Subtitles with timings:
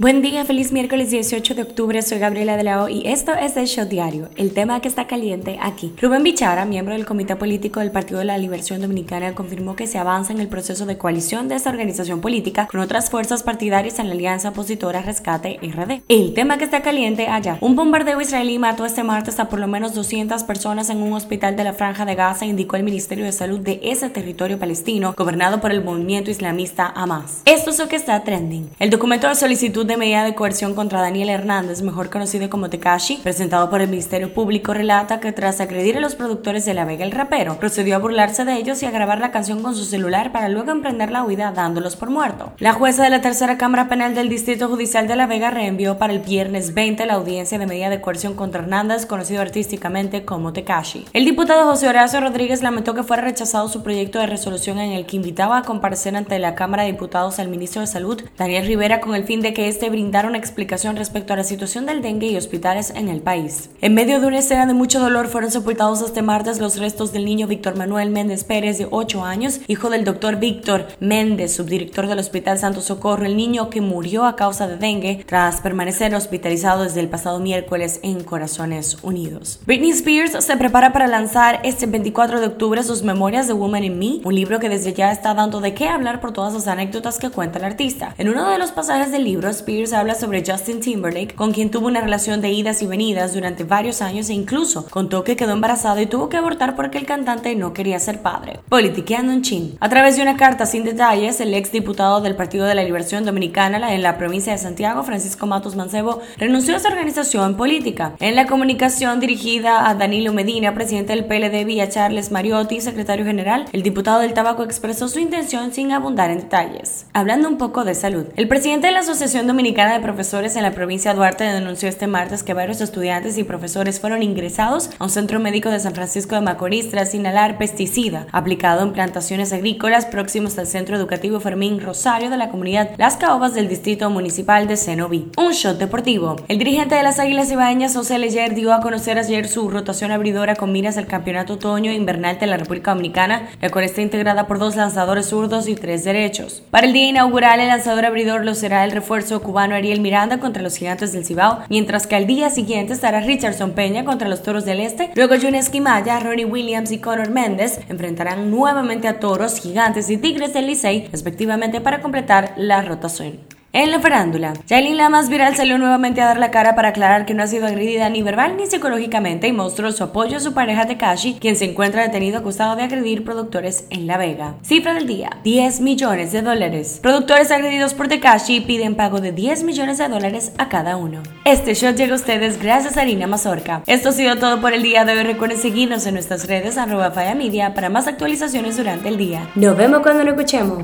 [0.00, 3.54] Buen día, feliz miércoles 18 de octubre, soy Gabriela de la O y esto es
[3.58, 5.92] el Show Diario, el tema que está caliente aquí.
[6.00, 9.98] Rubén Bichara, miembro del Comité Político del Partido de la Liberación Dominicana, confirmó que se
[9.98, 14.06] avanza en el proceso de coalición de esta organización política con otras fuerzas partidarias en
[14.06, 16.00] la alianza opositora Rescate RD.
[16.08, 17.58] El tema que está caliente allá.
[17.60, 21.56] Un bombardeo israelí mató este martes a por lo menos 200 personas en un hospital
[21.56, 25.60] de la Franja de Gaza, indicó el Ministerio de Salud de ese territorio palestino, gobernado
[25.60, 27.42] por el movimiento islamista Hamas.
[27.44, 28.70] Esto es lo que está trending.
[28.78, 33.16] El documento de solicitud de medida de coerción contra Daniel Hernández, mejor conocido como Tekashi,
[33.16, 37.04] presentado por el Ministerio Público, relata que tras agredir a los productores de La Vega
[37.04, 40.30] el rapero, procedió a burlarse de ellos y a grabar la canción con su celular
[40.30, 42.52] para luego emprender la huida dándolos por muerto.
[42.58, 46.12] La jueza de la tercera Cámara Penal del Distrito Judicial de La Vega reenvió para
[46.12, 51.06] el viernes 20 la audiencia de medida de coerción contra Hernández, conocido artísticamente como Tekashi.
[51.12, 55.06] El diputado José Horacio Rodríguez lamentó que fuera rechazado su proyecto de resolución en el
[55.06, 59.00] que invitaba a comparecer ante la Cámara de Diputados al ministro de Salud, Daniel Rivera,
[59.00, 62.26] con el fin de que este brindara una explicación respecto a la situación del dengue
[62.26, 63.70] y hospitales en el país.
[63.80, 67.24] En medio de una escena de mucho dolor fueron sepultados este martes los restos del
[67.24, 72.18] niño Víctor Manuel Méndez Pérez de 8 años, hijo del doctor Víctor Méndez, subdirector del
[72.18, 77.00] Hospital Santo Socorro, el niño que murió a causa de dengue tras permanecer hospitalizado desde
[77.00, 79.60] el pasado miércoles en Corazones Unidos.
[79.66, 83.98] Britney Spears se prepara para lanzar este 24 de octubre sus memorias de Woman in
[83.98, 87.18] Me, un libro que desde ya está dando de qué hablar por todas las anécdotas
[87.18, 88.14] que cuenta el artista.
[88.18, 91.86] En uno de los pasajes del libro, Spears habla sobre Justin Timberlake, con quien tuvo
[91.86, 96.00] una relación de idas y venidas durante varios años e incluso contó que quedó embarazado
[96.00, 98.58] y tuvo que abortar porque el cantante no quería ser padre.
[98.68, 99.76] Politiqueando en Chin.
[99.78, 103.24] A través de una carta sin detalles, el ex diputado del Partido de la Liberación
[103.24, 108.16] Dominicana en la provincia de Santiago, Francisco Matos Mancebo, renunció a esa organización política.
[108.18, 113.66] En la comunicación dirigida a Danilo Medina, presidente del PLD, vía Charles Mariotti, secretario general,
[113.72, 117.06] el diputado del tabaco expresó su intención sin abundar en detalles.
[117.12, 120.72] Hablando un poco de salud, el presidente de la Asociación Dominicana de Profesores en la
[120.72, 125.10] provincia de Duarte denunció este martes que varios estudiantes y profesores fueron ingresados a un
[125.10, 130.58] centro médico de San Francisco de Macorís tras inhalar pesticida aplicado en plantaciones agrícolas próximos
[130.58, 135.30] al centro educativo Fermín Rosario de la comunidad Las Caobas del distrito municipal de Cenoví.
[135.36, 136.36] Un shot deportivo.
[136.48, 140.56] El dirigente de las Águilas Ibaeñas, José Leyer, dio a conocer ayer su rotación abridora
[140.56, 144.58] con miras al campeonato otoño invernal de la República Dominicana, la cual está integrada por
[144.58, 146.62] dos lanzadores zurdos y tres derechos.
[146.70, 150.62] Para el día inaugural, el lanzador abridor lo será el refuerzo cubano Ariel Miranda contra
[150.62, 154.64] los Gigantes del Cibao, mientras que al día siguiente estará Richardson Peña contra los Toros
[154.64, 155.10] del Este.
[155.16, 160.54] Luego Jun Esquimaya, Ronnie Williams y Conor Méndez enfrentarán nuevamente a Toros, Gigantes y Tigres
[160.54, 163.59] del Licey, respectivamente, para completar la rotación.
[163.72, 167.24] En la farándula, Jailin, la más viral, salió nuevamente a dar la cara para aclarar
[167.24, 170.54] que no ha sido agredida ni verbal ni psicológicamente y mostró su apoyo a su
[170.54, 174.56] pareja Tekashi, quien se encuentra detenido acusado de agredir productores en La Vega.
[174.62, 176.98] Cifra del día: 10 millones de dólares.
[177.00, 181.22] Productores agredidos por Tekashi piden pago de 10 millones de dólares a cada uno.
[181.44, 183.84] Este shot llega a ustedes gracias a Harina Mazorca.
[183.86, 185.22] Esto ha sido todo por el día de hoy.
[185.22, 189.48] Recuerden seguirnos en nuestras redes arroba Media para más actualizaciones durante el día.
[189.54, 190.82] Nos vemos cuando nos escuchemos.